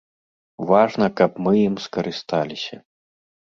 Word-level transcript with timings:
Важна, 0.71 1.09
каб 1.21 1.31
мы 1.49 1.53
ім 1.67 1.77
скарысталіся. 1.85 2.81